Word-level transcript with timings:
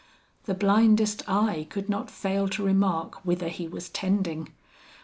The 0.45 0.55
blindest 0.55 1.21
eye 1.29 1.67
could 1.69 1.87
not 1.87 2.09
fail 2.09 2.47
to 2.47 2.65
remark 2.65 3.23
whither 3.23 3.49
he 3.49 3.67
was 3.67 3.87
tending. 3.89 4.49